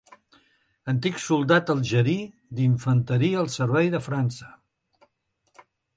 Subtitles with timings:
[0.93, 2.15] Antic soldat algerí
[2.61, 4.51] d'infanteria al servei de França.